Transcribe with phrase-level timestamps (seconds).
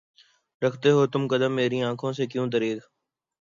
[0.61, 2.77] رکھتے ہو تم قدم میری آنکھوں سے کیوں دریغ؟